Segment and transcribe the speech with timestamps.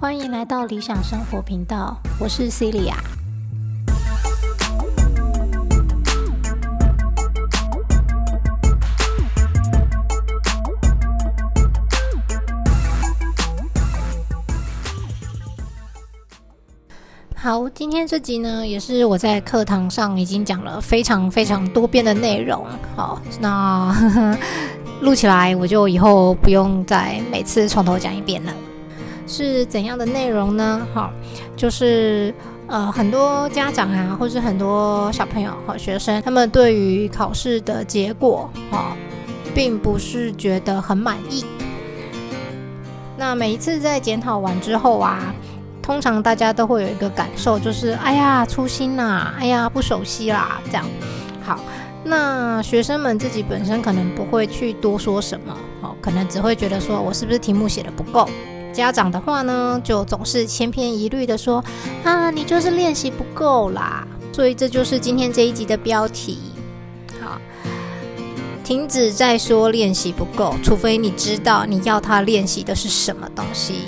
[0.00, 3.13] 欢迎来到理想生活频道，我是 Celia。
[17.44, 22.64] 好，今天这集呢，也是我在课堂上已经讲了非常非常多遍的内容。
[22.96, 23.94] 好，那
[25.02, 28.52] 录起来，我就以后不用再每次从头讲一遍了。
[29.26, 30.86] 是怎样的内容呢？
[30.94, 31.10] 好，
[31.54, 32.32] 就是
[32.66, 38.96] 呃，很多家长啊，或是很多小朋友和学生，他们对于考试的结果，哈，
[39.54, 41.44] 并不是觉得很满意。
[43.18, 45.34] 那每一次在检讨完之后啊，
[45.84, 50.84] 通常大家都会有一个感受，就是哎呀，粗心啦，哎呀，不熟悉啦，这样。
[51.44, 51.60] 好，
[52.02, 58.26] 那学生们自己本身可能不会去多说什么，好，可能只会觉得说我是不是题目写的不够。
[58.72, 61.62] 家长的话呢，就总是千篇一律的说
[62.02, 66.38] ：“啊，你就是练习不够啦。”所以这就是今天这一集的标题。
[67.20, 67.38] 好，
[68.64, 73.82] 停止再说练习不够，除非你知道你要他练习的是什么东西。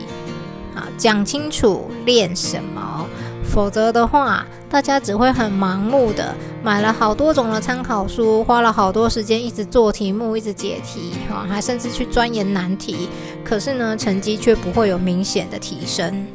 [0.76, 3.06] 啊，讲清楚练什么。
[3.42, 13.08] 否则的话，大家只会很盲目的买了好多种的参考书，花了好多时间一直做题目，一直解题，哈，还甚至去钻研难题。
[13.42, 16.26] 可是呢，成绩却不会有明显的提升。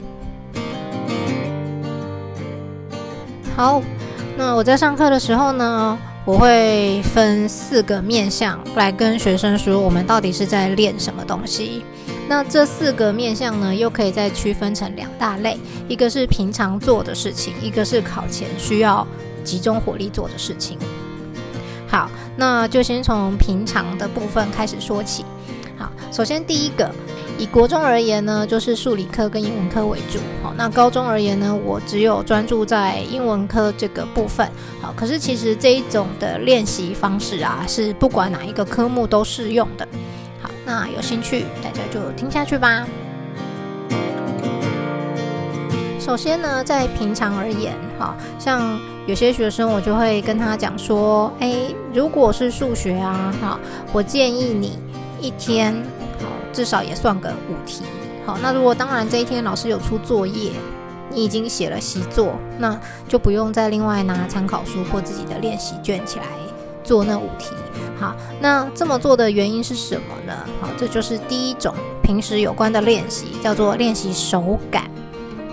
[3.56, 3.84] 好，
[4.38, 11.84] 那我在上课的时候呢，我会分四个面向来跟学生说，我们到底是在练什么东西。
[12.32, 19.06] 那这四个面向呢，又可以再区分成两大类，一个是平常做的事情，一个是考前需要
[19.44, 20.78] 集中火力做的事情。
[21.90, 25.26] 好，那就先从平常的部分开始说起。
[25.78, 26.90] 好，首先第一个，
[27.38, 30.18] 以国中而言呢，就是数理科跟英文科为主。
[30.41, 34.50] 好，那高中而言呢，我只有专注在英文科这个部分。
[34.80, 39.86] 好，可是其实这一种的练习方式啊，是不管哪一个科目都适用的。
[40.72, 42.88] 那有兴趣，大家就听下去吧。
[46.00, 53.59] 首先呢，在平常而言，哈，像有些学生，我就会跟他讲说，哎，如果是数学啊，哈，
[53.92, 54.80] 我建议你
[55.20, 55.74] 一天，
[56.22, 57.84] 好，至少也算个五题，
[58.26, 58.38] 好。
[58.42, 60.53] 那如果当然这一天老师有出作业，
[61.09, 66.28] 你已经写了习作，那就不用再另外拿参考书或自己的练习卷起来
[66.82, 67.50] 做那五题。
[68.01, 70.34] 好，那这么做的原因是什么呢？
[70.59, 74.89] 好，这就是第一种平时有关的练习，叫做练习手感。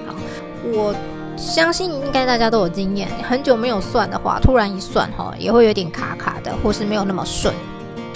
[0.06, 0.14] 好，
[0.64, 0.94] 我
[1.36, 7.52] 相信应该大家都有经验，很久没有算的话，突然一算哈，也会有点卡卡的，或是没有那么顺。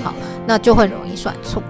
[0.03, 0.15] 好，
[0.47, 1.63] 那就会容易算错。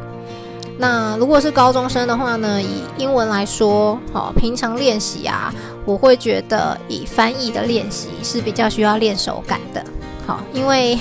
[0.79, 5.53] 那如果是高中生的话呢，以英文来说，好，平常练习啊，
[5.85, 9.85] 我会觉得以翻译的练习是比较需要练手感的。
[10.25, 10.97] 好，因为。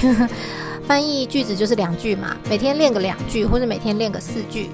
[0.92, 4.70] 翻译句子就是两句嘛，每天练个两句，或者每天练个四句，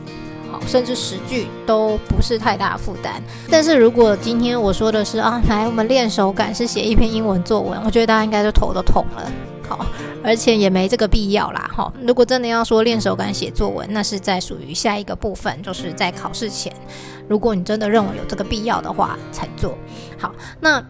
[0.52, 3.22] 好，甚至十句都不是太大负担。
[3.52, 9.32] 但是如果今天我说的是啊，来我们练手感，是写一篇英文作文，我觉得大家应该就头都痛了，
[9.70, 9.86] 好，
[10.24, 11.94] 而且也没这个必要啦，哈。
[12.02, 16.74] 如果真的要说练手感写作文，那是在属于下一个部分，就是在考试前，
[17.30, 19.78] 如果你真的认为有这个必要的话才做
[20.18, 20.34] 好。
[20.60, 20.84] 那。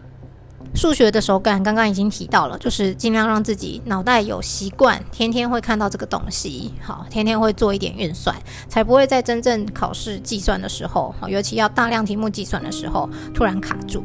[0.75, 8.35] 数学的手感刚刚已经提到了，就是尽量让自己脑袋有习惯，天天会看到这个东西，好，天天会做一点运算，
[8.69, 14.03] 才不会在真正考试计算的时候，尤其要大量题目计算的时候突然卡住。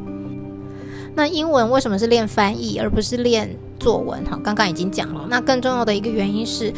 [1.15, 4.25] 那英文为什么是练翻译而不是练作文？
[4.25, 5.27] 好，刚刚已经讲了。
[5.29, 6.73] 那更重要的一个原因是，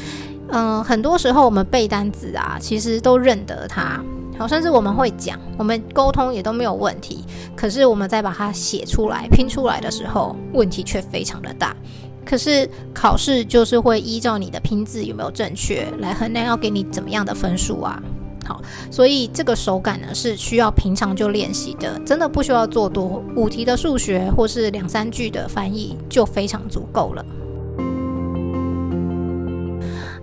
[0.50, 4.03] 嗯，很多时候我们背单词啊，其实都认得它。
[4.38, 7.23] 好，甚至我们会讲，我们沟通也都没有问题。
[7.56, 11.75] 可是我们在把它写出来、拼出来的时候，问题却非常的大。
[12.25, 18.02] 可是考试就是会依照你的拼字有没有正确来衡量要给你怎么样的分数啊。
[18.43, 18.61] 好，
[18.91, 27.26] 所以这个手感呢是需要平常就练习的，真的不需要做多五题的数学或是两三句的翻译就非常足够了。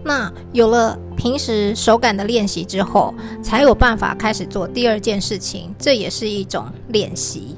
[0.04, 7.56] 那有了平时手感的练习之后，才有办法开始做第二件事情，这也是一种练习。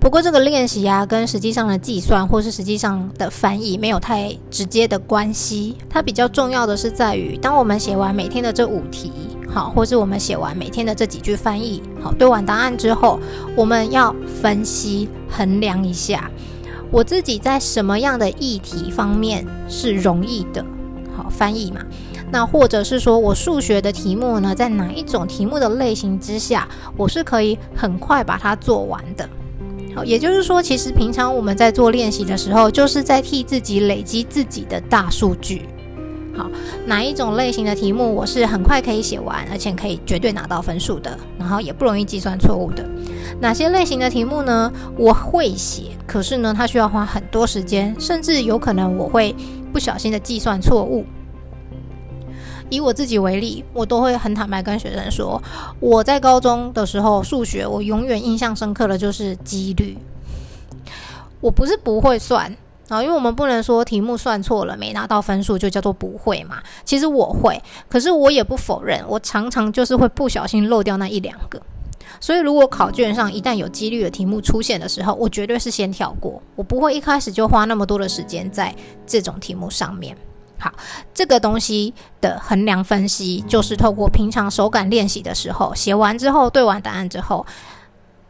[0.00, 5.74] 不过这个练习啊，跟实际上的计算或是实际上的翻译没有太直接的关系。
[5.90, 9.10] 它比较重要的是在于，当我们写完每天的这五题，
[9.52, 13.18] 好，或是我们写完每天的这几句翻译，好，对完答案之后，
[13.56, 16.30] 我们要分析衡量一下。
[16.92, 20.64] 我自己在什么样的议题方面是容易的，
[21.18, 21.80] 好翻译嘛？
[22.30, 29.28] 那或者是说我数学的题目呢，在哪一种题目的类型之下，我是可以很快把它做完的。
[29.94, 35.62] 好，也就是说，其实平常我们在做练习的时候，就是在替自己累积自己的大数据。
[36.36, 36.48] 好，
[36.86, 42.88] 哪一种类型的题目我是很快可以写完，而且可以绝对拿到分数的，然后也不容易计算错误的。
[43.40, 44.72] 哪些类型的题目呢？
[44.96, 49.34] 我会写，可是呢，它需要花很多时间，甚至有可能我会
[49.68, 51.04] 不小心的计算错误。
[52.70, 55.42] 以我自己为例，我都会很坦白跟学生说，
[55.80, 59.96] 我在高中的时候数学，我永远印象深刻的就是几率。
[61.40, 62.54] 我不是不会算
[62.88, 66.58] 啊，因为我们不能说题目算错了没拿到分数就叫做不会嘛。
[66.84, 71.62] 其实我会，可是我也不否认，我常常就是会不小心漏掉那一两个。
[72.20, 78.74] 所以如果考卷上一旦有几率的题目出现的时候，我绝对是先跳过，我不会一开始就花那么多的时间在
[79.06, 80.16] 这种题目上面。
[80.58, 80.72] 好，
[81.14, 87.46] 这个东西的衡量分析，就是透过平常手感练习的时候，写完之后对完答案之后，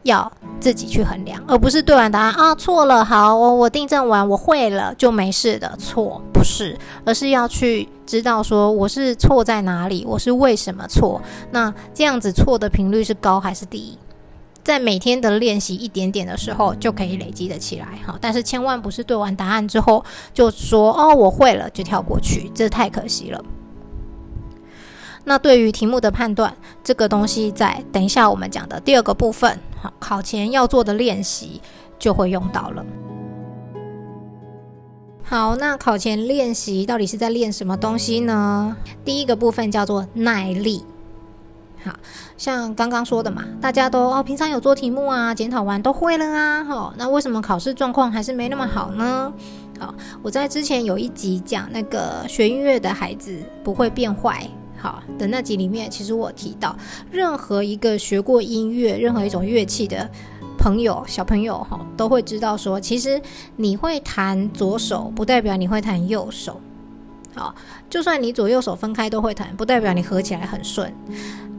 [0.09, 11.21] 要自己去衡量，而不是对完答案啊错了，好，我我订正完我会了就没事的，错不是，而是要去知道说我是错在哪里，我是为什么错，
[11.51, 13.97] 那这样子错的频率是高还是低？
[14.61, 18.17] 在每天的练习一点点的时候，就可以累积的起来哈。
[18.21, 20.03] 但是千万不是对完答案之后
[20.33, 23.43] 就说哦我会了就跳过去，这太可惜了。
[25.23, 26.53] 那对于题目的判断，
[26.83, 31.61] 这个东西在等一下我们讲的第二个部分，好，考前要做的练习
[31.97, 32.85] 就会用到了。
[35.23, 38.75] 好，那考前练习到底是在练什么东西呢？
[39.05, 40.83] 第一个部分叫做耐力。
[41.85, 41.93] 好
[42.35, 49.31] 像刚刚说的嘛，大家都哦，平常有做题目啊，检讨完都会了啊，好，那为什么考试状况还是没那么好呢？
[49.79, 54.45] 好，我在之前有一集讲那个学音乐的孩子不会变坏，
[54.79, 56.75] 好的那集里面，其实我提到，
[57.11, 60.09] 任何一个学过音乐、任何一种乐器的
[60.57, 63.21] 朋友、小朋友哈，都会知道说，其实
[63.55, 66.59] 你会弹左手，不代表你会弹右手。
[67.35, 67.53] 好，
[67.89, 70.91] 就算你左右手分开都会弹，不代表你合起来很顺。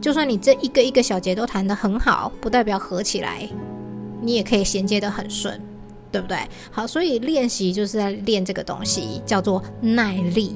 [0.01, 3.47] 就算你这一个一个小节都弹得很好，不代表合起来
[4.21, 5.59] 你也可以衔接得很顺，
[6.11, 6.37] 对不对？
[6.69, 10.55] 好，所以练习就是在练这个东西，叫做耐力。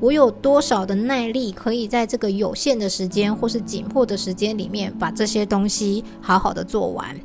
[0.00, 7.18] 我有多少的耐力，可以在这个有限的时间或是紧迫的时间里面，把这些东西好好的做完？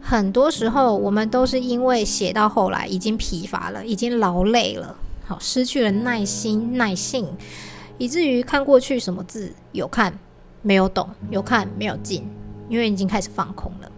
[0.00, 7.26] 很多时候，我们都是因为写到后来已经疲乏了，已经劳累了，好，失去了耐心、耐性，
[7.98, 10.18] 以至于看过去什么字有看。
[10.62, 12.28] 没有懂，有看没有进，
[12.68, 13.92] 因为已经开始放空了。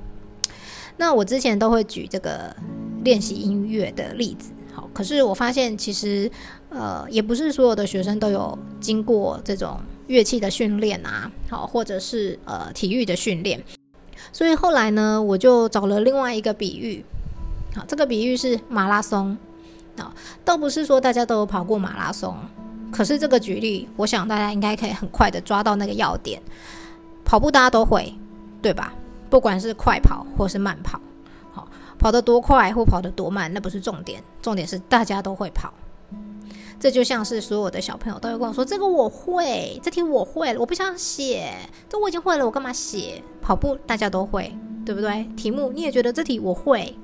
[0.99, 2.55] 那我之前都会举这个
[3.02, 6.31] 练习音乐的例子，好，可是我发现其实
[6.70, 13.62] 呃，也不是所有的学生都有经过这种乐器的训练啊，好，或者是呃体育的训练。
[14.32, 17.05] 所以后来呢，我就找了另外一个比喻，
[17.75, 19.37] 好，这个比喻是马拉松，
[19.97, 20.12] 啊，
[20.44, 22.37] 倒不是说大家都有跑过马拉松。
[22.91, 26.41] 可是这个举例，我想大家应该可以很快的抓到那个要点。
[27.25, 28.15] 跑步大家都会，
[28.62, 28.93] 对吧？
[29.31, 30.99] 不管是快跑或是慢跑，
[31.53, 31.69] 好，
[31.99, 35.73] 跑得多快或跑得多慢，那不是重点，重点是大家都会跑。
[36.81, 41.53] 这就像是所有的小朋友都会跟我说：“这个我会，这题我会了，我不想写，
[41.89, 44.55] 这我已经会了，我干嘛写？”跑步大家都会，
[44.85, 45.25] 对不对？
[45.37, 46.97] 题目你也觉得这题我会，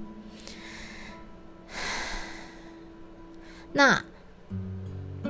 [3.73, 4.05] 那。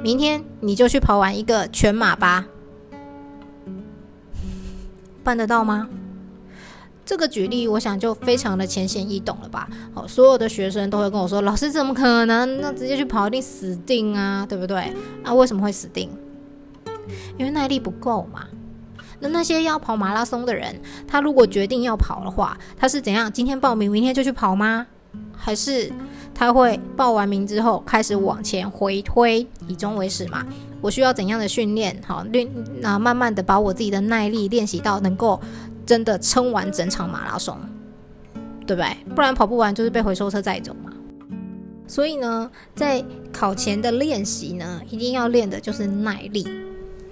[0.02, 2.44] 明天你就去跑完一个全马吧，
[5.22, 5.88] 办得到吗？
[7.04, 9.68] 这个举例，我想就非常的浅显易懂了吧？
[9.92, 12.60] 好，所有的学生都会跟我说：“老师怎么可能？
[12.60, 14.94] 那直接去跑一定死定啊，对不对？
[15.22, 16.10] 啊，为什么会死定？
[17.36, 18.46] 因为耐力不够嘛。
[19.20, 23.30] 那那些要跑马拉松的人，他如果决定要跑的话，他是怎样？
[23.32, 24.86] 今天报名，明天就去跑吗？
[25.36, 25.92] 还是？
[26.34, 30.44] 他会报完名之后开始往前回推，以终为始嘛？
[30.80, 31.96] 我需要怎样的训练？
[32.04, 32.48] 好练，
[32.80, 35.40] 那慢慢的把我自己的耐力练习到能够
[35.86, 37.58] 真的撑完整场马拉松，
[38.66, 39.14] 对不对？
[39.14, 40.92] 不然跑不完就是被回收车载走嘛。
[41.86, 46.46] 所以呢，在考前的练习呢，一定要练的就是耐力。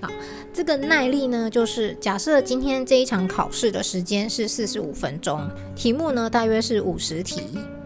[0.01, 0.09] 好，
[0.53, 7.43] 这个耐力呢，就是假设今天这一场考试的时间是四十五分钟，题目呢大约是五十题。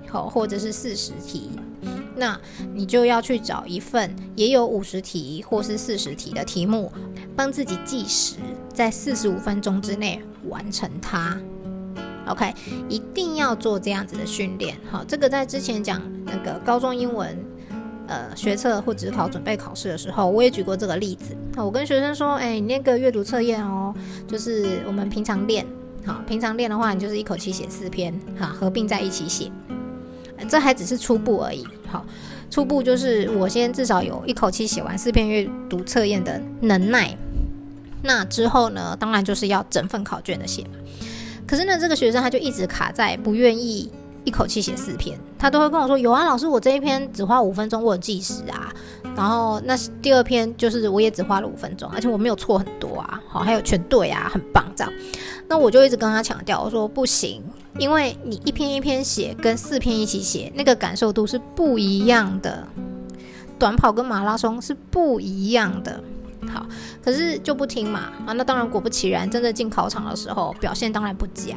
[0.09, 1.51] 好，或者是四十题，
[2.15, 2.39] 那
[2.75, 6.91] 你就要去找一份也有五十题或是四十题的题目，
[7.35, 8.37] 帮自己计时，
[8.73, 11.39] 在四十五分钟之内完成它。
[12.29, 12.53] OK，
[12.89, 14.77] 一定要做这样子的训练。
[14.91, 17.39] 好，这个在之前讲那个高中英文
[18.09, 21.37] 呃学测或职考准备考试的时候，我也举过这个例子。
[21.57, 23.95] 我跟学生说，哎，你那个阅读测验哦，
[24.27, 25.65] 就是我们平常练，
[26.05, 29.51] 好，平常练的话，你就是一口气写四篇，哈，合并在一起写。
[30.49, 32.05] 这还只是初步而已，好，
[32.51, 37.17] 初步就是我先至少有一口气写完四篇阅读测验的能耐。
[38.03, 40.65] 那之后呢，当然就是要整份考卷的写。
[41.47, 43.91] 可是呢，这个学生他就一直卡在不愿意
[44.25, 48.73] 一口气写四篇，他都会跟我说：“有啊，老师，我这一篇只花五分钟，我有计时啊。
[49.17, 54.93] 然后那第二篇就是我也只花了五分钟，而且我没有错很多啊，好，还有全对啊，很棒这样。
[55.49, 57.43] 那我就一直跟他强调，我说不行，
[57.79, 62.67] 因为你一篇一篇写跟四篇一起写，那个感受度是不一样的。
[63.59, 66.03] 短跑跟马拉松是不一样的。”
[66.49, 66.65] 好，
[67.03, 68.33] 可是就不听嘛啊！
[68.35, 71.57] 那当然，果不其然，真的进考场的时候，表现当然不佳。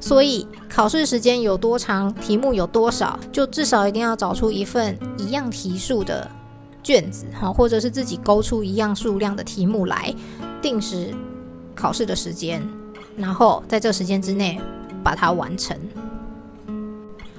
[0.00, 6.28] 所以考试时间有多长，题目有多少，就至少一定要找出一份一样题数的
[6.82, 10.12] 卷子，哈，或者是自己勾出一样数量的题目来，
[10.60, 11.14] 定时
[11.74, 12.66] 考试的时间，
[13.16, 14.60] 然后在这时间之内
[15.02, 15.76] 把它完成。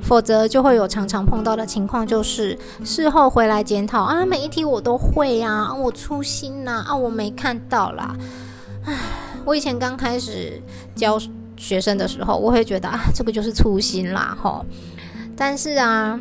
[0.01, 8.15] 否则就会有常常碰到的情况，就是事后回来检讨啊，每一题我都会啊，我粗心呐，啊，我没看到啦。
[8.83, 8.95] 唉，
[9.43, 10.61] 我以前刚开始
[10.95, 11.19] 教
[11.57, 14.63] 学生的时候，我会觉得啊，这个就是粗心啦，吼。
[15.35, 16.19] 但是啊，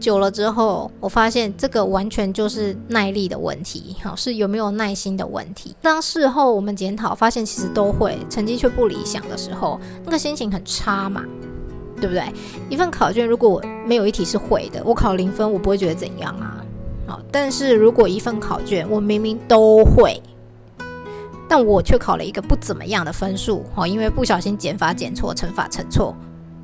[0.00, 5.74] 久了之后，我发现这个完全就是耐力的问题，好，是有没有耐心的问题。
[5.80, 11.24] 当事后我们检讨发现其实都会，成绩却不理想的时候，那个心情很差嘛。
[11.98, 12.22] 对不对？
[12.68, 16.62] 一份考卷如果没有一题是会的，我考零分，我不会觉得怎样啊。
[17.06, 20.20] 好，但是如果一份考卷我明明都会，
[21.48, 26.14] 但我却考了一个不怎么样的分数，哦，因为不小心减法减错，乘法乘错，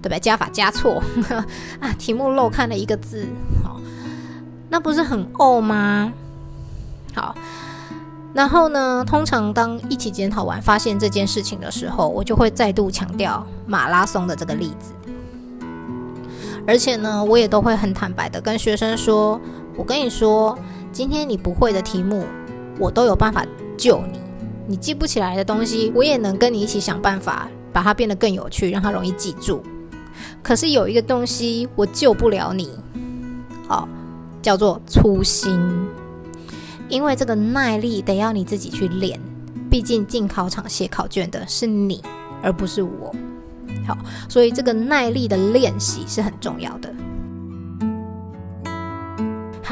[0.02, 0.18] 对吧？
[0.18, 1.02] 加法加错，
[1.80, 3.26] 啊，题目漏看了一个字，
[3.62, 3.80] 好，
[4.68, 6.12] 那不是很怄吗？
[7.14, 7.34] 好，
[8.34, 14.92] 然后呢，通常当一起检讨完发现这件事情的时候，我就会再度强调马拉松的这个例子。
[16.66, 19.40] 而且呢，我也都会很坦白的跟学生说
[19.76, 20.56] ：“我跟你说，
[20.92, 22.24] 今天你不会的题目，
[22.78, 23.44] 我都有办法
[23.76, 24.20] 救你。
[24.68, 29.62] 你记不起来的东西，我也能跟你一起想办法，把它变得更有趣，让它容易记住。
[30.42, 32.68] 可是有一个东西，我救不了你，
[33.68, 33.88] 好，
[34.40, 35.58] 叫做粗心。
[36.88, 39.18] 因为这个耐力得要你自己去练，
[39.70, 42.02] 毕竟进考场写考卷的是你，
[42.42, 43.14] 而不是我。”
[43.86, 43.96] 好，
[44.28, 46.92] 所以这个耐力的练习是很重要的。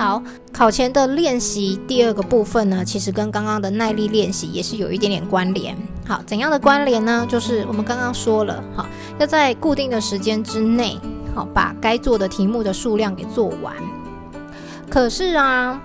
[0.01, 5.77] 好，考前的练习第二个部分呢，其实跟刚刚的耐力练习也是有一点点关联。
[6.07, 7.27] 好，怎样的关联呢？
[7.29, 8.87] 就是我们刚刚说了，好，
[9.19, 10.99] 要在固定的时间之内，
[11.35, 13.75] 好，把该做的题目的数量给做完。
[14.89, 15.79] 可是啊，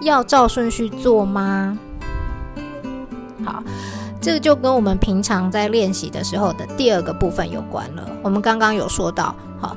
[0.00, 1.78] 要照顺序做吗？
[3.44, 3.62] 好。
[4.22, 8.08] 这个就跟我们平常在练习的时候的第二个部分有关了。
[8.22, 9.76] 我们刚刚有说到，好，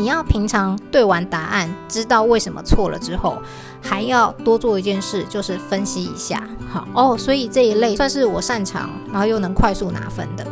[0.00, 3.36] 你要平常对完答案，知道为什么错了之后，
[3.82, 6.42] 还要多做一件事，就是分析一下。
[6.72, 10.46] 好哦，所以这一类算是我擅长，然后又能快速拿分的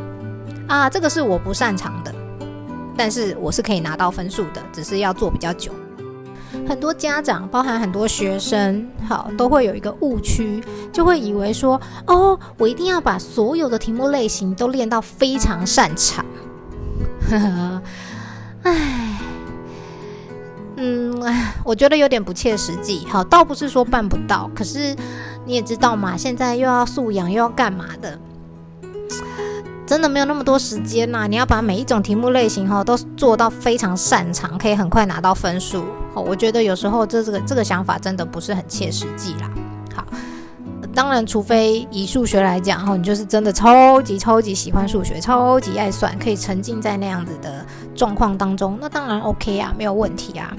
[0.67, 0.90] 啊。
[0.90, 2.14] 这个是我不擅长的，
[2.95, 5.73] 但是我是可以拿到分数的，只是要做比较久。
[6.69, 10.62] 很多家长，包含很多学生，好，都会有一个误区，
[10.93, 16.23] 就会以为说，哦，我一定要把所有的题目类型都练到非常擅长。
[17.31, 17.83] 呵 呵
[18.64, 19.17] 唉，
[20.80, 21.20] 嗯，
[21.64, 23.04] 我觉得有点不切实际。
[23.11, 24.94] 好，倒不是说办不到，可是
[25.44, 28.18] 你也知道嘛，现在又要素养，又要干嘛的。
[29.87, 31.26] 真的没有那么多时间呐！
[31.26, 35.82] 你要把每一种题目类型哈都做到非常擅长，可以很快拿到分数。
[36.12, 39.50] 哦，我觉得有时候这这个这个想法真的不是很切实际啦。
[39.94, 40.04] 好，
[40.94, 47.64] 当然，除非以数学来讲，哈，你就是真的超级超级喜欢数学，超级爱算，可以沉浸在那样子的
[47.99, 50.57] 状况当中，那当然 OK 啊，没有问题啊。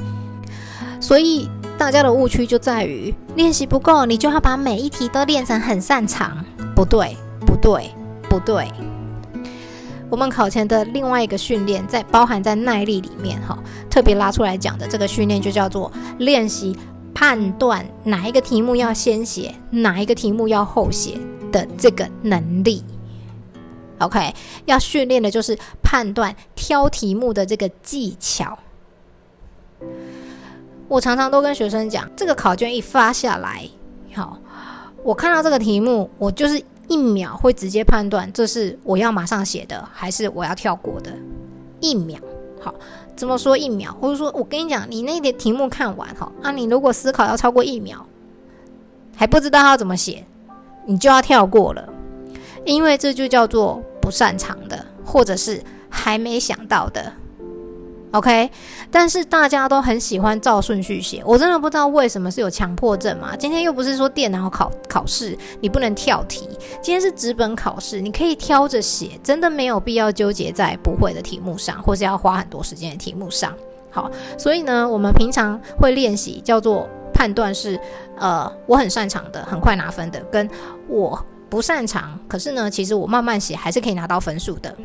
[1.00, 6.46] 所以大家的误区就在于练习不够，你就要把每一题都练成很擅长。
[6.75, 7.15] 不对，
[7.46, 7.91] 不对，
[8.29, 8.67] 不对。
[10.10, 13.58] 我们考前的另外一个训练，在包含在耐力里面哈，
[13.89, 16.77] 特别拉出来讲的这个训练就叫做练习
[17.13, 21.17] 判断哪一个题目要先写，哪一个题目要后写
[21.51, 22.84] 的这个能力。
[23.99, 24.33] OK，
[24.65, 28.57] 要训练的就是判断挑题目的这个技巧。
[30.87, 33.69] 我常常都跟学生讲，这个考卷一发下来，
[34.13, 34.39] 好，
[35.03, 36.63] 我看到这个题目，我就是。
[36.89, 41.13] 一秒会直接判断这是我要马上写的，还是我要跳过的。
[41.81, 42.17] 一秒，
[42.59, 42.73] 好，
[43.15, 43.93] 怎么说一秒？
[44.01, 48.03] 或者说我跟你讲，你那点题目看完哈，啊，你如果思考要超过一秒，
[49.15, 50.25] 还不知道要怎么写，
[50.87, 51.87] 你就要跳过了，
[52.65, 57.13] 因为这就叫做不擅长的，或者是还没想到的。
[58.11, 58.49] OK，
[58.89, 63.35] 但是大家都很喜欢照顺序写，我真的不知道为什么是有强迫症嘛？
[63.35, 66.49] 今天又不是说电脑考考试，你不能跳题，
[66.81, 73.53] 今天是纸本考试，你可以挑着写，真的没有必要纠结在不会的题目上，或是要花很多时间的题目上。
[73.91, 77.79] 好，所以呢，我们平常会练习叫做判断是，
[78.17, 80.49] 呃，我很擅长的，很快拿分的，跟
[80.87, 84.75] 我不擅长，可是呢，其实我慢慢写还是可以拿到分数的。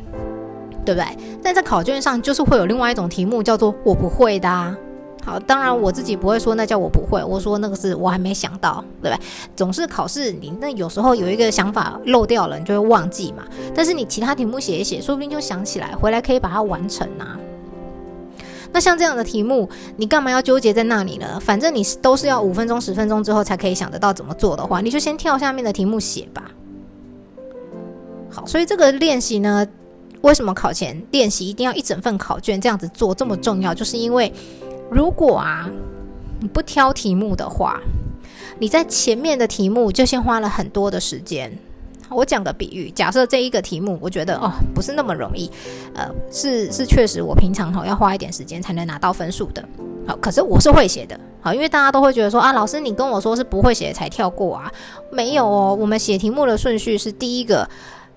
[0.86, 1.16] 对不对？
[1.42, 4.76] 但在考卷上就是会有另外一种题目，叫做我不会的。
[5.24, 9.26] 好，当然我自己不会说那叫我不会，我说那个是我还没想到，对不对？
[9.56, 13.44] 总是考试你那有时候有一个想法漏掉了，你就会忘记嘛。
[13.74, 17.40] 但是你其他题目写一写，说不定就想起来，回来可以把它完成啊。
[18.70, 19.66] 那像这样的题目，
[19.96, 21.40] 你干嘛要纠结在那里呢？
[21.40, 26.42] 反正你都是要五分钟、十分钟之后才可以想得到怎么做的话，你就先跳下面的题目写吧。
[28.34, 29.66] 好，所以这个练习呢。
[30.22, 33.74] 为什么考前练习一定要一整份考卷这样子做这么重要？
[33.74, 34.32] 就是因为
[34.90, 35.68] 如果啊
[36.40, 37.78] 你不挑题目的话，
[38.58, 41.52] 你在前面的题目就先花了很多的时间。
[42.08, 45.50] 我讲个比喻，假设这一个题目，我觉得哦不是那么容易，
[45.94, 49.62] 呃是是确实我平常哈要花一点时间才能拿到分数的。
[50.06, 51.20] 好，可是我是会写的。
[51.42, 54.72] 好，因为大家都会觉得说啊，老师你跟我说是不会写才跳过啊，
[55.12, 57.68] 没有哦，我们写题目的顺序是第一个。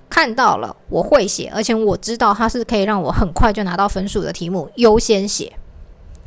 [0.09, 5.53] 看到了，我会写，而且我知道它是可以让我很快就拿到分数的题目，优先写。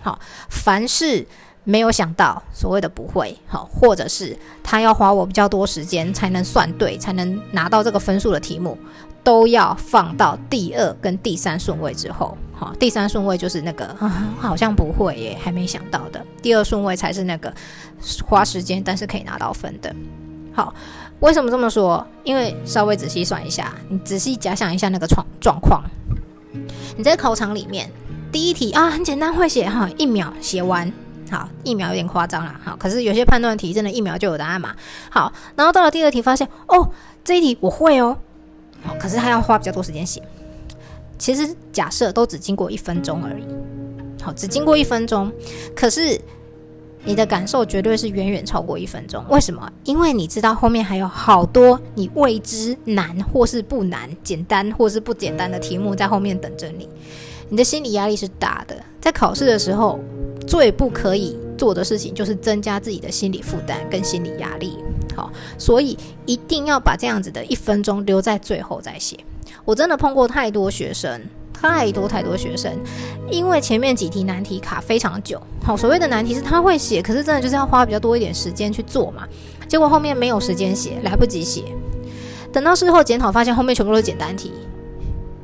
[0.03, 0.19] 好，
[0.49, 1.27] 凡是
[1.65, 8.79] 没有想到所谓的不会，好，或者是他要花我比较多时间才能算对，才能拿到这个分数的题目，
[9.23, 12.37] 都要放到第二跟第三顺位之后。
[12.55, 13.97] 好，第三顺位就是那个
[14.39, 16.25] 好像不会耶，还没想到的。
[16.43, 17.53] 第二顺位才是那个
[18.27, 19.95] 花时间但是可以拿到分的。
[20.53, 20.75] 好。
[21.21, 22.07] 为什么这么说？
[22.25, 25.83] 因为稍微仔细算一下，你仔细假想一下那个状状况。
[26.97, 27.91] 你在考场里面，
[28.33, 30.91] 第一题啊很简单，会写哈，一秒写完。
[31.31, 34.75] 好，一秒有点夸张了，好，可是有些判断题真的一秒就有答案嘛。
[35.11, 36.91] 好，然后到了第二题，发现哦，
[37.23, 38.17] 这一题我会哦，
[38.83, 40.23] 好，可是还要花比较多时间写。
[41.19, 43.45] 其实假设都只经过一分钟而已，
[44.23, 45.31] 好，只经过一分钟，
[45.77, 46.21] 可是。
[47.05, 49.25] 你的感受绝对是远远超过一分钟。
[49.31, 49.71] 为什么？
[49.85, 56.89] 因为你知道后面还有好多你未知难或是不难、简单或是不简单的题目在后面等着你。
[57.49, 58.77] 你的心理压力是大的。
[59.01, 59.99] 在考试的时候，
[60.47, 64.77] 最不可以做的事情就是增加自己的心理负担跟心理压力。
[65.17, 69.19] 好，所以一定要把这样子的一分钟留在最后再写。
[69.65, 71.21] 我真的碰过太多学生。
[71.61, 72.73] 太多太多学生，
[73.31, 75.41] 因为前面几题难题卡非常久。
[75.63, 79.29] 好，所谓的难题是他会写，可是真的就是要花比较多一点时间去做嘛。
[79.69, 81.65] 结果后面没有时间写，来不及写。
[82.51, 84.53] 等到事后检讨，发现后面全部都是简单题，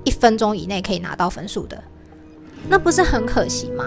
[0.05, 1.85] 一分钟以内可以拿到分数的，
[2.69, 3.85] 那不是很可惜吗？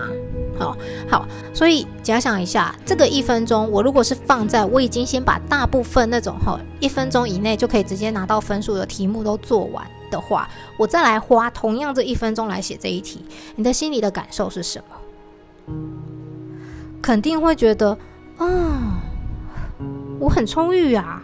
[0.60, 0.78] 好
[1.10, 9.86] 好，所以假想一下，这个一分钟，我如果是放在我已经先把大部分那种哈一分钟以内就可以直接拿到分数的题目都做完。
[10.10, 13.24] 的话，我再来花同样这一分钟来写这一题，
[13.56, 15.76] 你的心里的感受是什么？
[17.02, 17.98] 肯定会觉得，
[18.38, 19.02] 啊，
[20.20, 21.22] 我很充裕啊，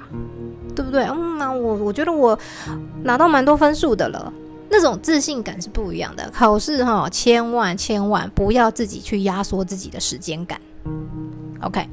[0.76, 1.04] 对不对？
[1.06, 2.38] 嗯，那我我觉得我
[3.04, 4.32] 拿到蛮多分数的了，
[4.70, 6.30] 那种自信感是不一样的。
[6.32, 10.60] 考试哈，千万千万不要自己去压缩自己的时间感。
[11.62, 11.88] OK，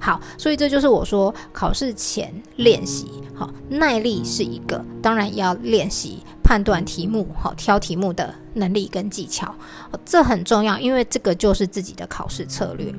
[0.00, 6.22] 好，所以这就是我说考试前练习，好，耐力是一个，当然要练习。
[6.48, 9.54] 判断题目，好挑题目的能力跟技巧，
[10.02, 12.90] 这很重要，因为这个就是自己的考试策略。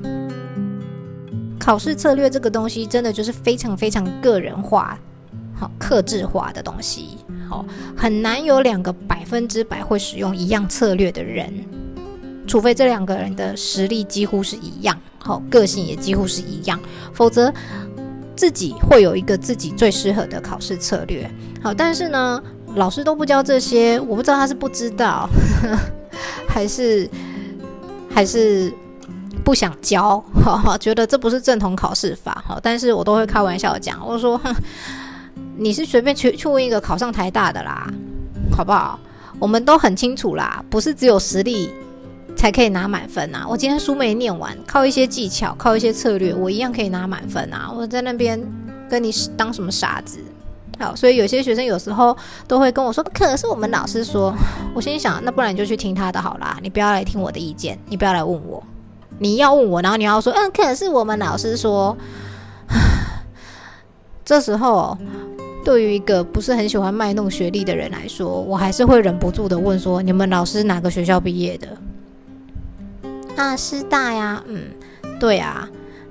[1.58, 4.96] 考试策略这个东西，真的就是非常非常个人化、
[5.56, 7.18] 好克制化的东西，
[7.50, 7.66] 好
[7.98, 11.52] 很难有两个百分之百会使用一样策略的人，
[12.46, 16.80] 除非这两个人的实力几乎是一样，好个性也几乎是一样，
[17.16, 17.52] 否则
[18.36, 21.28] 自己会有一个自己最适合的考试策略。
[21.64, 22.40] 好，但是呢。
[22.76, 25.28] 老师都不教这些，我不知道他是不知道，
[26.48, 27.10] 还是
[28.10, 28.72] 还是
[29.44, 32.60] 不想教，哈哈，觉得这不是正统考试法，哈。
[32.62, 34.54] 但是我都会开玩笑讲，我说哼
[35.58, 37.88] 你是随便去去问一个考上台大的啦，
[38.56, 39.00] 好不好？
[39.40, 41.72] 我们都很清楚啦，不是只有实力
[42.36, 43.46] 才可以拿满分啊。
[43.48, 47.72] 我今天书没念完，靠一些技巧，靠一些策略，我一样可以拿满分啊。
[47.74, 48.40] 我在那边
[48.90, 50.20] 跟你当什么傻子？
[50.80, 52.16] 好，所以有些学生有时候
[52.48, 54.34] 都会跟我说：“可是我们老师说。”
[54.74, 58.64] 我心想：“那不然你就去听他的好啦，你不要来听我的意见，你不要来问我。
[59.18, 61.98] 你要问我，然后你要说：‘嗯，可是我们老师说。
[64.24, 64.98] ’这时候，
[65.66, 71.68] 对于一个不是很喜欢卖弄学历的人来说，我还是会忍不住的问说：‘你们老师哪个学校毕业的？’
[73.36, 74.42] 啊，师大呀。
[74.48, 74.62] 嗯，
[75.20, 75.68] 对啊，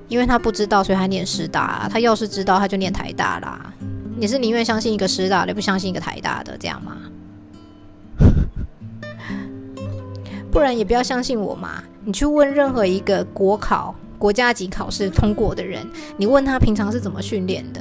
[0.08, 1.88] 因为他不知道，所以他念师大。
[1.90, 3.72] 他要是知道，他就念台大啦。”
[4.20, 6.96] 你是宁愿相信一个师大的，不相信一个台大的，这样吗？
[10.50, 11.84] 不然也不要相信我嘛。
[12.04, 17.80] 你去问任何一个国考、国家级考试通过的人，你问他平常是怎么训练的。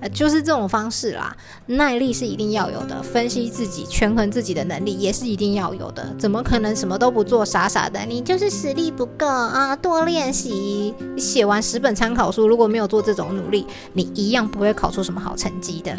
[0.00, 1.36] 呃，就是这种方式啦。
[1.66, 6.14] 耐力是一定要有的，分析自己、权衡自己的能力也是一定要有的。
[6.18, 8.00] 怎么可能什么都不做，傻傻的？
[8.06, 9.76] 你就是实力不够啊！
[9.76, 15.96] 多练习，写完十本参考书，如果没有做这种努力，你一样不会考出什么好成绩的。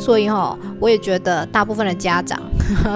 [0.00, 2.40] 所以哈，我也觉得大部分的家长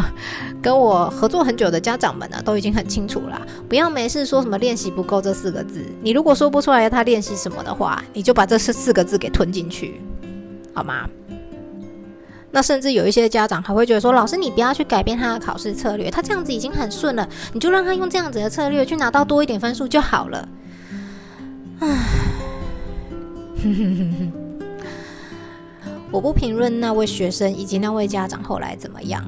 [0.61, 3.41] 跟我合作很久的家长们呢，都已经很清楚了。
[3.69, 5.85] 不要没事说什么练习不够这四个字。
[6.03, 10.01] 你如果说不出来他练习什么的话，你就把这四四个字给吞进去，
[10.75, 11.09] 好吗？
[12.51, 20.49] 那甚至有一些家长还会觉得说，老师你不要去改变他的考试策略，他这样子已经很顺了，你就让他用这样子的策略去拿到多一点分数就好了。
[21.81, 21.89] 唉，
[26.11, 29.23] 我不评论那位学生以及那位家长后来怎么样，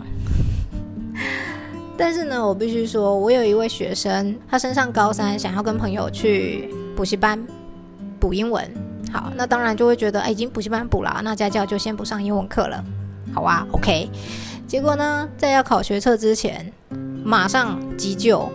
[1.97, 7.39] 但是呢，我必须说，我有一位学生，他升上高三，想要跟朋友去补习班
[8.19, 8.67] 补英文。
[9.13, 12.83] 好，那当然就会觉得，哎，已经补习班补了，那家教就先不上英文课了，
[13.35, 14.09] 好啊，OK。
[14.67, 16.73] 结果呢，在要考学测之前，
[17.23, 18.51] 马上急救，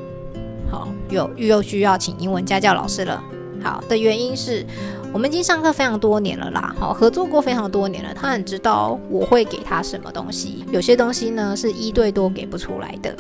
[0.71, 3.23] 好，又又需要请英文家教老师了。
[3.61, 4.65] 好的原因是。
[5.15, 8.13] 我们已经上课非常多年了啦，好，合作过非常多年了。
[8.13, 13.15] 他很知道我会给他什么东西，有些东西呢是一对多给不出来的，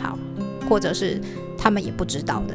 [0.00, 0.16] 好，
[0.68, 1.20] 或者是
[1.58, 2.54] 他们也不知道的。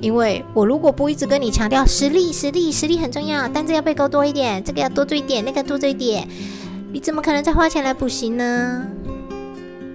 [0.00, 6.26] 因为我如果不一直跟你强调实力、实力、实力很重要，单词要背够多一点，这个要多做一点，那个多做一点，
[6.90, 8.86] 你怎么可能再花钱来补习呢？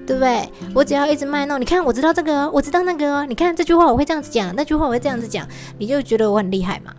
[0.05, 0.47] 对不对？
[0.75, 5.47] 我只要一直卖弄，你看我知道这个，我知道那个，你看这句话我会这样子讲，那句话我会这样子讲，
[5.79, 6.93] 你就觉得我很厉害嘛？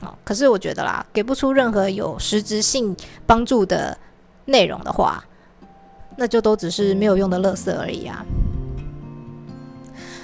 [0.00, 3.96] 哦，可是我觉得啦，给不出任何有实质性帮助的
[4.44, 5.22] 内容的话，
[6.16, 8.24] 那就都只是没有用的垃圾而已啊。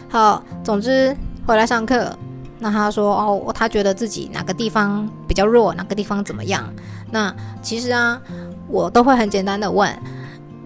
[0.08, 2.16] 好，总之回来上课，
[2.60, 6.72] 那他说哦，他觉得自己哪个地方比较弱，哪个地方怎么样？
[7.10, 8.20] 那其实啊，
[8.68, 9.92] 我都会很简单的问，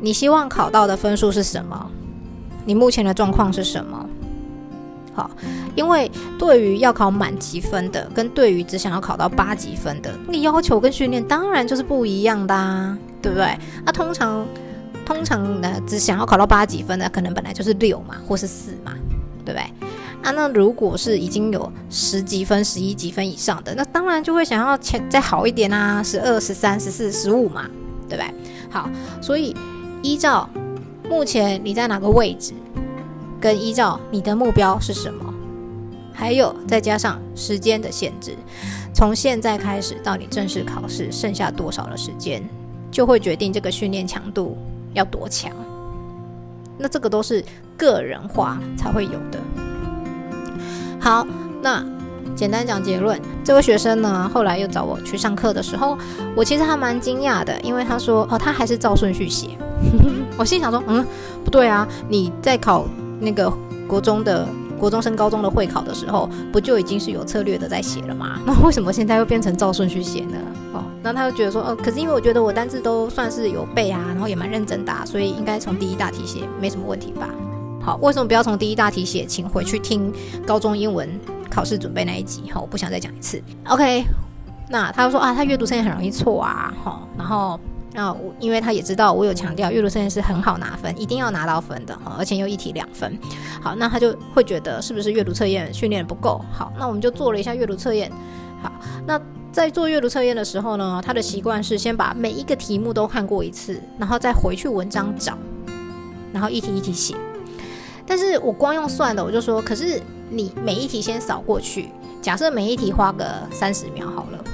[0.00, 1.90] 你希望考到的分数是什么？
[2.66, 4.06] 你目前的状况是什么？
[5.18, 5.28] 好，
[5.74, 13.58] 因为对于要考满级分的，跟对于只想要考到八级分的，那个要求跟训练当然就是不一样的，啊，对不对？
[13.84, 14.46] 那通常，
[15.04, 18.92] 通常呢，只想要考到八级分的，可能本来就是六嘛，或是四嘛，
[19.44, 19.62] 对不对？
[20.22, 27.68] 啊，那如果是已经有十级分、十一级分以上的，那当然就会想要前再好一点啊，十二、十三、十四、十五嘛，
[28.08, 28.32] 对不对？
[28.70, 28.88] 好，
[29.20, 29.52] 所以
[30.00, 30.48] 依照
[31.10, 32.52] 目前你在哪个位置？
[33.40, 35.32] 跟依照你的目标是什么，
[36.12, 38.36] 还有再加上时间的限制，
[38.92, 42.42] 从现在开始到你正式考试剩下多少的时间，
[42.90, 44.58] 就会决定这个训练强度
[44.92, 45.52] 要多强。
[46.76, 47.44] 那这个都是
[47.76, 49.38] 个人化才会有的。
[51.00, 51.26] 好，
[51.62, 51.84] 那
[52.34, 55.96] 简单讲结论，这位学生呢后来又找我去上课的时候，
[56.36, 59.50] 我其实还蛮惊讶的，因为他说哦，他还是照顺序写。
[60.36, 61.06] 我心想说，嗯，
[61.44, 62.84] 不对啊，你在考。
[63.20, 63.52] 那个
[63.86, 64.46] 国中的
[64.78, 68.38] 国中升高中的会考的时候，不就已经是有策略的在写了吗？
[68.46, 70.38] 那为什么现在又变成照顺序写呢？
[70.72, 77.28] 哦，那他就觉得说，哦，可是因为我觉得我单字都算是有背啊，然后也蛮认真的，所以应该从第一大题写，没什么问题吧？
[77.82, 79.24] 好，为什么不要从第一大题写？
[79.24, 80.12] 请回去听
[80.46, 81.08] 高中英文
[81.50, 83.42] 考试准备那一集，好，我不想再讲一次。
[83.68, 84.04] OK，
[84.68, 87.58] 那他就说啊，他阅读测验很容易错啊，好，然后。
[87.92, 93.18] 那我因为他也知道我有强调阅读测验是很好拿分，一定要拿到分的哈，而且又一题两分。
[93.60, 96.72] 好，那他就会觉得是不是阅读测验训练不够好？
[96.78, 98.12] 那我们就做了一下阅读测验。
[98.62, 98.70] 好，
[99.06, 99.20] 那
[99.50, 105.36] 在做阅读测验的时候呢，他的习惯是先把每一个题目都看过一次，然后再回去文章找，
[106.32, 107.16] 然后一题一题写。
[108.06, 111.88] 但是我光用算的，我就说，可是你每一题先扫过去，
[112.20, 114.44] 假设每一题花个三十秒好了，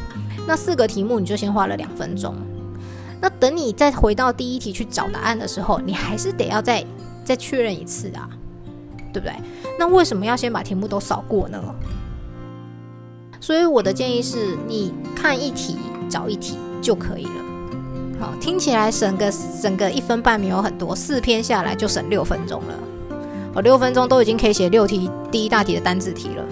[0.47, 2.35] 那四个题目你就先花了两分钟。
[3.25, 6.85] 那等你再回到第一题去找答案的时候，你还是得要再
[7.25, 8.29] 再确认一次啊，
[9.15, 9.35] 对不对？
[9.79, 11.59] 那为什么要先把题目都扫过呢？
[13.41, 17.31] 所以我的建议是，你看一题找一题就可以了。
[18.21, 22.75] 好，听起来省个省个一分半没有很多，四篇下来就省六分钟了。
[23.55, 26.45] 我六分钟都已经可以写六题第一大题的单字题了，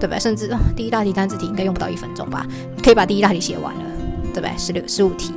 [0.00, 0.18] 对不对？
[0.18, 2.44] 甚至第一大题单字题应该用不到一分钟吧，
[2.82, 3.82] 可以把第一大题写完了，
[4.34, 4.50] 对不对？
[4.58, 5.32] 十六十五题，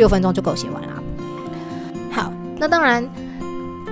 [0.00, 1.02] 六分钟就够写完了。
[2.10, 3.06] 好，那当然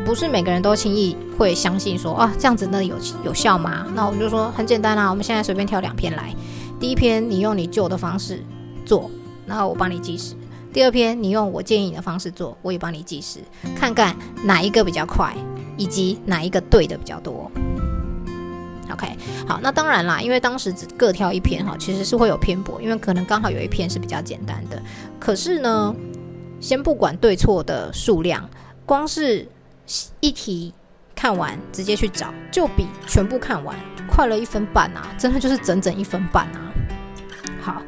[0.07, 3.87] 不是每个人都轻易会相信说啊，这样子那有有效吗？
[3.95, 6.35] 那我们就说很简单啦，我们现在随便挑两篇来，
[6.81, 8.43] 第一篇你用你旧的方式
[8.87, 9.11] 做，
[9.47, 10.35] 然后我帮你计时；
[10.73, 13.41] 第二篇你用我建议你的方式做，我也帮你计时，
[13.77, 15.35] 看看哪一个比较快。
[15.81, 17.49] 以及哪一个对的比较多
[18.91, 24.83] ？OK，好，那当然啦，因为当时只各挑一篇哈，其实是会有偏颇，因为可能刚好有一篇是比较简单的。
[25.19, 25.95] 可是呢，
[26.61, 28.49] 先不管对错的数量，
[28.85, 29.47] 光是
[30.21, 30.73] 一题
[31.15, 33.77] 看完直接去找，就比全部看完
[34.09, 35.09] 快了一分半啊！
[35.19, 36.73] 真的就是整整一分半啊！
[37.61, 37.83] 好，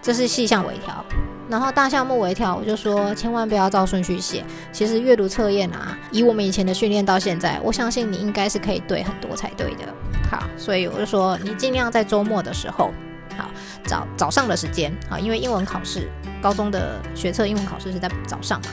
[0.00, 1.04] 这是细项微调。
[1.48, 4.44] 然后大项目微调，我就说千万不要照顺序写。
[4.72, 9.84] 其实阅读测验啊，以我们以前的训练到现在，我相信你应该是可以对很多才对的。
[10.30, 12.92] 好，所以我就说你尽量在周末的时候，
[13.36, 13.48] 好
[13.84, 16.08] 早早上的时间啊，因为英文考试，
[16.42, 18.66] 高中的学测英文考试是在早上嘛。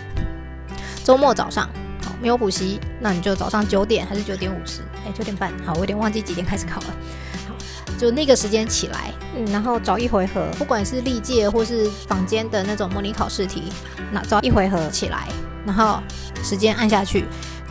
[1.04, 1.70] 周末早上
[2.02, 4.82] 好没有补习，那你就早上九点还是九点五十？
[5.06, 5.52] 哎，九点半。
[5.64, 6.88] 好，我有点忘记几点开始考了。
[8.04, 13.72] 就那个时间起来，嗯，然后找一回合，不管是历届或是坊间的那种模拟考试题，
[14.12, 15.30] 那找一回合起来，
[15.66, 16.04] 然后
[16.44, 17.24] 时间按下去，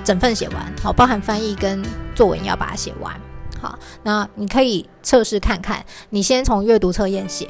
[0.02, 3.14] 整份写完，好，包含翻译跟作文要把它写完，
[3.60, 7.46] 好，那你可以测试看看，你先从阅读测验写，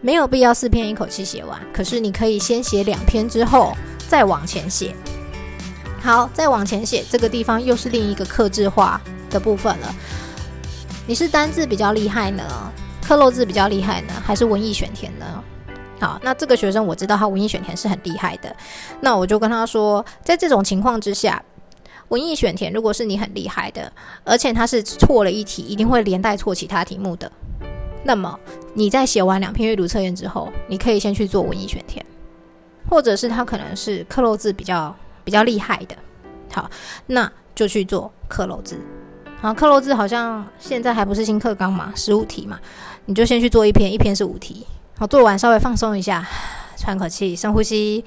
[0.00, 3.76] 没有必要四篇一口气写完，可是你可以先写两篇之后
[4.08, 4.92] 再往前写，
[6.02, 9.94] 好，再往前写，这个地方又是另一个克制化的部分了。
[11.08, 12.42] 你是单字比较厉害呢，
[13.00, 15.44] 刻漏字比较厉害呢，还是文艺选填呢？
[16.00, 18.54] 好，那这个学生我知道他文艺选填是很厉害的，
[19.00, 21.40] 那我就跟他说，在这种情况之下，
[22.08, 23.90] 文艺选填如果是你很厉害的，
[24.24, 27.30] 而且他是错了一题，一定会连带错其他题目的，
[28.02, 28.36] 那么
[28.74, 32.04] 你在写完两篇阅读测验之后，你可以先去做文艺选填，
[32.90, 34.92] 或者是他可能是刻漏字比较
[35.22, 35.96] 比较厉害的，
[36.52, 36.68] 好，
[37.06, 38.76] 那就去做刻漏字。
[39.38, 42.58] 好，克罗兹好像现在还不是新课纲嘛，十五题嘛，
[43.04, 44.66] 你就先去做一篇，一篇是五题。
[44.98, 46.26] 好，做完稍微放松一下，
[46.76, 48.02] 喘口气，深呼吸。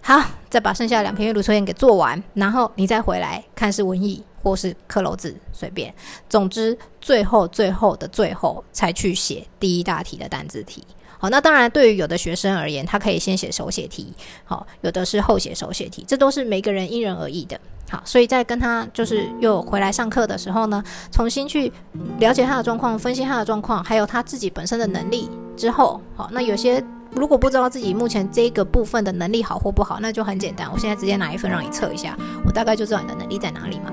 [0.00, 5.92] 好，再把剩下两篇阅读测验给做完，然后你再回来看是文艺或是克罗兹，随便。
[6.28, 10.84] 总之，最后最后的最后才去写第一大题的单字题。
[11.20, 14.12] 好，那当然，对于有的学生而言，他可以先写手写题，
[14.44, 17.58] 好，有的是后写手写题，这都是每个人因人而异的。
[17.90, 21.72] 好，所以在跟他就是又回来上课的时候呢，重新去
[22.18, 33.90] 了解他的状况，分析他的状况，还有他自己本身的能力之后，好，那有些如果不知道自己目前这个部分的能力好或不好，那就很简单，我现在直接拿一份让你测一下，我大概就知道你的能力在哪里嘛。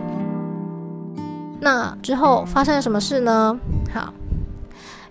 [1.60, 3.58] 那之后发生了什么事呢？
[3.92, 4.14] 好。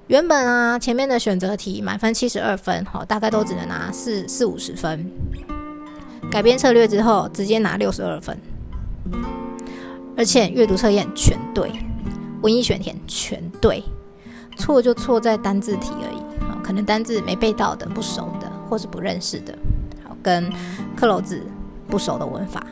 [0.09, 5.11] 原本啊，前面的选择题满分七十二分，好，大概都只能拿四四五十分。
[6.31, 8.37] 改变策略之后，直接拿六十二分，
[10.15, 11.73] 而且阅读测验全对，
[12.43, 13.83] 文艺选填全对，
[14.59, 19.57] 错就错在单字题而已，好，可能单字没背到的、不熟的，或是不认识的，
[20.07, 20.53] 好，跟
[20.95, 21.43] 克漏字
[21.89, 22.67] 不熟的文法，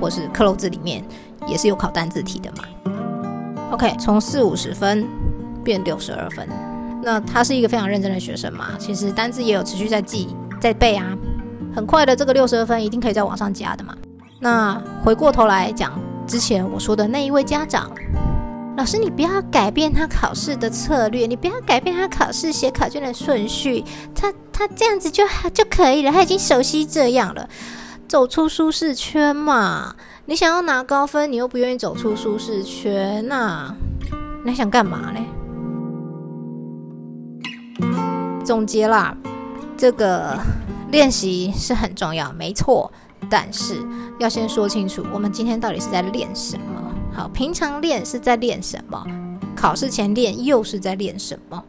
[0.00, 1.04] 或是克漏字里面
[1.48, 2.64] 也是有考单字题的嘛。
[3.72, 5.08] OK，从四五十分。
[5.60, 6.48] 变六十二分，
[7.02, 8.70] 那他是一个非常认真的学生嘛？
[8.78, 10.28] 其实单字也有持续在记、
[10.60, 11.16] 在背啊，
[11.74, 13.94] 很快的这个六十二分一定可以在往上加的嘛。
[14.40, 15.92] 那回过头来讲
[16.26, 17.90] 之前我说的那一位家长，
[18.76, 27.48] 老师你不要改变他考试的策略，你不要改变他考试写考卷的顺序，他他这样子就就可以了，他已经熟悉这样了，
[28.08, 29.94] 走出舒适圈嘛。
[30.26, 33.74] 你想要拿高分，你又不愿意走出舒适圈，那
[34.44, 35.20] 你还想干嘛呢？
[38.44, 39.16] 总结啦，
[39.76, 40.38] 这个
[40.90, 42.90] 练习是很重要，没错。
[43.28, 43.86] 但是
[44.18, 46.92] 要先说清楚，我们今天到底是在练什么？
[47.12, 49.06] 好，平常练是在练什么？
[49.54, 51.62] 考试前练又是在练什么？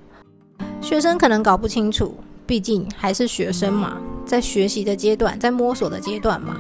[0.82, 2.15] 学生可能搞不清楚，
[2.47, 6.56] 毕竟还是学生嘛，在学习的阶段，在摸索的阶段嘛。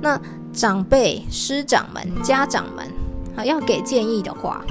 [0.00, 0.18] 那
[0.52, 2.86] 长辈、师长们、家长们，
[3.36, 4.64] 啊，要给建议的话。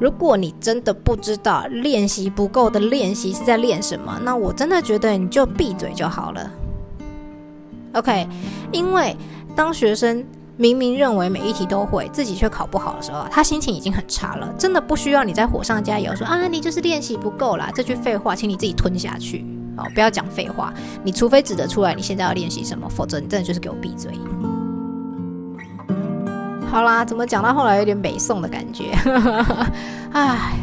[0.00, 6.50] 如果你真的不知道练习不够的练习是在练什么，那我真的觉得你就闭嘴就好了。
[7.94, 8.26] OK，
[8.72, 9.16] 因为
[9.54, 10.24] 当学生
[10.56, 14.52] 明明认为每一题都会，自己却考不好的时候，他心情已经很差了。
[14.58, 17.70] 真的不需要你在火上加油，说啊，你就是练习不够啦。
[17.74, 19.44] 这句废话，请你自己吞下去
[19.76, 20.74] 哦，不要讲废话。
[21.04, 24.10] 你除非指得出来你现在要练习什么，否则你真的就是给我闭嘴。
[26.74, 28.86] 好啦，怎么讲到后来有点北宋的感觉？
[30.12, 30.54] 唉，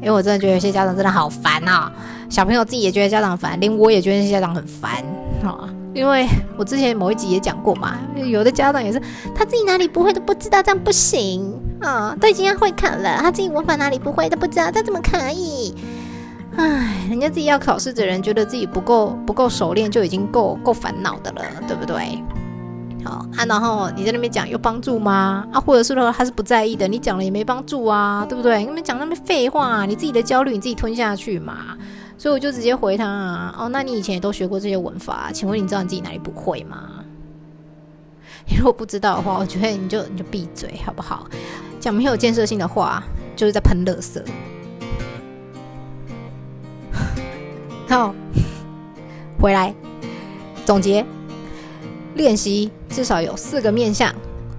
[0.00, 1.90] 因为我真的觉得有些家长真的好烦啊，
[2.30, 5.04] 小朋友自己也觉得家长烦，连我也觉得家长很烦
[5.42, 5.68] 啊。
[5.94, 9.02] 因为我之前某一集也讲过嘛，有的家长也是
[9.34, 15.74] 他自己哪里不会都不知道，这样不行啊，都已经要会考了，他自己文法哪里不会都不知道，他怎么可以？
[16.56, 22.22] 唉，人家自己要考试的人觉得自己不够不够熟练，就已经够够烦恼的了，对不对？
[23.04, 25.46] 好啊，然后你在那边讲有帮助吗？
[25.52, 28.64] 啊，或者是说他是不在意的，你讲了也没帮助啊，对不对？
[28.64, 31.76] 你们讲那么废话，你自己的焦虑你自己吞下去嘛。
[32.16, 37.04] 所以我就直接回他啊，哦，那你以前也都学过这些文法，请问你知道你自己哪里不会吗？
[38.50, 41.28] 你 如果不知道的话，我觉得你就你就闭嘴好不好？
[41.78, 43.04] 讲没有建设性的话，
[43.36, 44.20] 就是在喷垃圾。
[47.88, 48.12] 好，
[49.40, 49.72] 回来
[50.66, 51.06] 总结
[52.18, 54.12] 练习，至少有四个面向。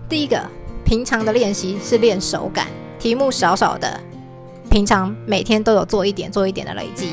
[0.08, 0.42] 第一个，
[0.86, 2.66] 平常的练习是练手感，
[2.98, 4.00] 题目少少的，
[4.70, 7.12] 平常每天都有做一点做一点的累积。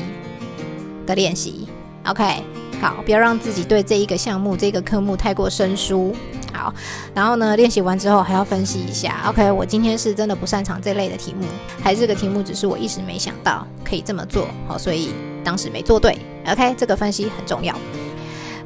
[1.05, 1.67] 的练习
[2.05, 2.41] ，OK，
[2.81, 6.15] 好，不要让自己对这一个项目、这个科目太过生疏。
[6.53, 6.73] 好，
[7.13, 11.45] 然后呢，练习完之后还要分析一下，OK，我今天是真的不擅长这类的题目，
[11.83, 15.09] 还是这个题目只是我一时没想到可以这么做，好，所以
[15.43, 17.75] 当时没做对，OK，这个分析很重要。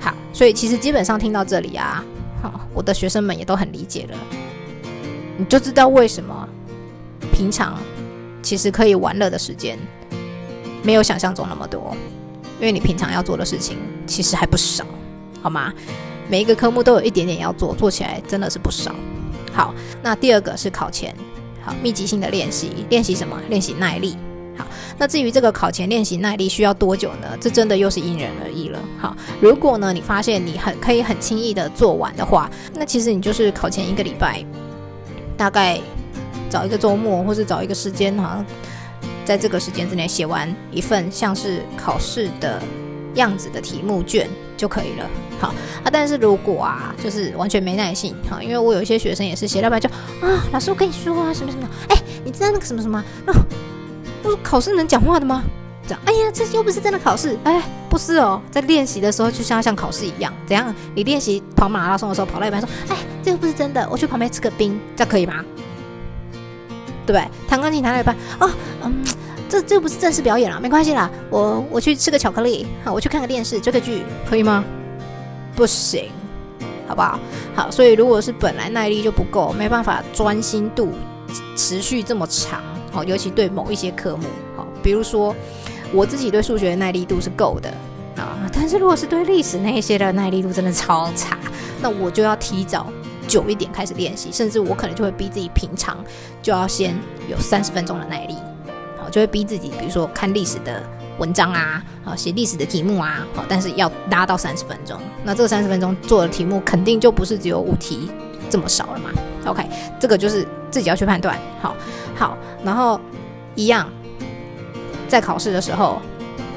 [0.02, 2.04] 好，所以其实基本上听到这里啊，
[2.42, 4.18] 好，我的学生们也都很理解了，
[5.38, 6.50] 你就知道为什么
[7.32, 7.78] 平常
[8.42, 9.78] 其实可以玩乐的时间
[10.84, 11.96] 没有想象中那么多。
[12.60, 14.86] 因为你平常要做的事情其实还不少，
[15.42, 15.74] 好吗？
[16.30, 18.94] 每一个科目都有一点点要做，做起来真的是不少。
[19.52, 21.12] 好，那第二个是考前，
[21.64, 23.36] 好，密集性的练习，练习什么？
[23.50, 24.16] 练习耐力。
[24.98, 27.38] 那至于这个考前练习耐力需要多久呢？
[27.40, 28.80] 这真的又是因人而异了。
[29.00, 34.46] 好，如果呢你发现你很可以很轻易的做完的话，那其实你就是考前一个礼拜，
[35.38, 35.80] 大概
[36.50, 38.44] 找一个周末或者找一个时间哈。
[39.24, 42.60] 在这个时间之内写完一份像是考试的
[43.14, 45.08] 样子的题目卷就可以了。
[45.40, 45.50] 好
[45.84, 49.88] 啊，但是如果啊，就是完全没耐性，好，因为我有一些学生也是写到半就
[50.22, 53.02] 啊，老师我跟你说啊，什么什么，哎，你知道那个什么什么？
[54.32, 55.44] 那考试能讲话的吗？
[55.86, 60.74] 这样，哎呀，这又不是真的考试，哎，不是哦，在练习的时候就像像考试一样，怎样？
[60.96, 65.44] 你练习跑马拉松的时候跑到一半说，哎，这又不是真的，我去旁边吃个冰，这样可以吗？
[67.06, 67.28] 对不对？
[67.46, 68.50] 弹钢琴弹到一半，哦，
[68.84, 69.04] 嗯，
[69.50, 74.64] 这这不是正式表演了，没关系啦，我我去吃个巧克力，好，我去看个电视，追个剧，可以吗？
[75.56, 76.10] 不行，
[76.88, 77.20] 好不好？
[77.54, 80.94] 好，所以如果是本来耐力就不够，没办法专心度
[81.58, 84.26] 持续这么长，好，尤其对某一些科目，
[84.56, 85.36] 好，比如说
[85.94, 87.70] 我自己对数学的耐力度是够的
[88.18, 91.38] 啊，但是如果是对历史那些的耐力度真的超差，
[91.82, 92.88] 那我就要提早。
[93.28, 96.04] 久一点开始练习，甚至我可能就会逼自己平常
[96.42, 96.94] 就要先
[97.30, 98.36] 有三十分钟的耐力，
[98.98, 100.84] 好，就会逼自己，比如说看历史的
[101.18, 105.00] 文章啊，好，写历史的题目啊，好，但是要拉到三十分钟。
[105.24, 108.12] 那这个三十分钟做的题目肯定就不是只有五题
[108.50, 109.12] 这么少了嘛
[109.46, 109.64] ？OK，
[109.98, 111.38] 这个就是自己要去判断。
[111.62, 111.76] 好，
[112.16, 113.00] 好，然后
[113.56, 113.88] 一样，
[115.08, 116.02] 在考试的时候，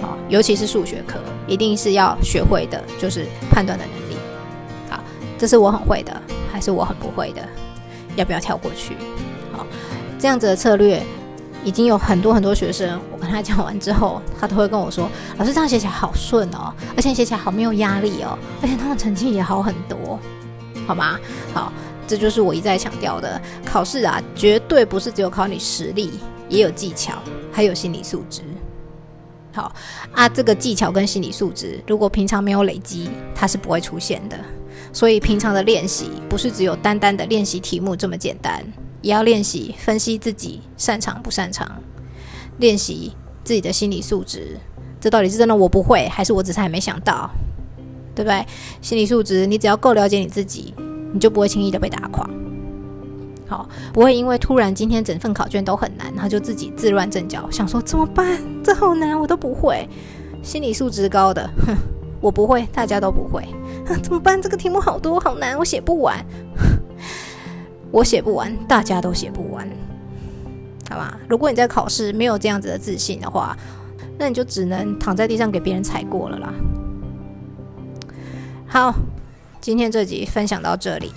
[0.01, 4.17] 好，尤其是数学课，一定是要学会的就是判断的能力。
[4.89, 5.03] 好，
[5.37, 6.23] 这是我很会的。
[6.55, 7.43] 还是我很不会的，
[8.15, 8.95] 要不要跳过去？
[9.53, 9.67] 好，
[10.21, 11.03] 这样子的策略
[11.65, 20.17] 已经有很多很多学生，我跟他讲完之后，他都会跟我说：“老师这样写起来好顺哦，而且写起来好没有压力哦，而且他的成绩也好很多，
[20.87, 21.19] 好吗？”
[21.53, 21.73] 好，
[22.07, 26.13] 这就是我一再强调的，考试啊，绝对不是只有考你实力，
[26.49, 27.15] 也有技巧，
[27.53, 28.43] 还有心理素质。
[29.53, 29.73] 好
[30.13, 34.37] 啊，这个技巧跟心理素质，如果平常没有累积，它是不会出现的。
[34.93, 38.65] 所以平常的练习不是只有单单的练习题目这么简单，
[39.01, 41.71] 也要练习分析自己擅长不擅长，
[42.59, 43.13] 练习
[43.45, 44.59] 自己的心理素质。
[45.01, 47.31] 这到底是真的我不会，还是我只是还没想到？
[48.15, 48.47] 对不对？
[48.81, 50.73] 心理素质，你只要够了解你自己，
[51.15, 52.29] 你就不会轻易的被打垮。
[53.47, 58.39] 好，不会因为突然今天整份考卷都很难，然后就自己自乱阵脚，想说怎么办？
[58.63, 59.89] 这好难，我都不会。
[60.43, 61.75] 心理素质高的，哼。
[62.21, 63.47] 我不会，大家都不会，
[64.03, 64.41] 怎么办？
[64.41, 66.25] 这个题目好多，好难，我写不完。
[67.93, 69.69] 我写不完，大家都写不完，
[70.89, 71.19] 好吧？
[71.29, 73.55] 如果你在考试没有这样子的自信的话，
[74.17, 76.55] 那你就只能躺在地上给别人踩过了啦。
[78.67, 78.95] 好，
[79.65, 81.11] 今天这集分享到这里，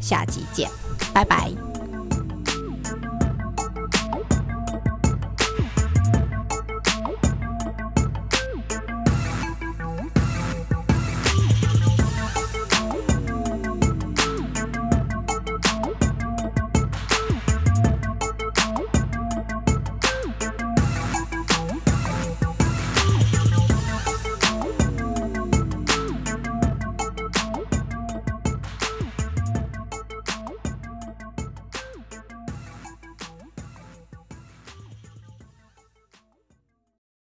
[0.00, 0.70] 下集见，
[1.12, 1.71] 拜拜。